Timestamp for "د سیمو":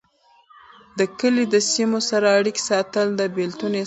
1.53-1.99